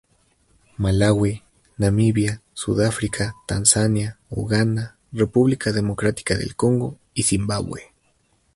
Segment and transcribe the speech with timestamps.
[0.83, 1.43] Malaui,
[1.77, 7.93] Namibia, Sudáfrica, Tanzania, Uganda, República Democrática del Congo y Zimbabue.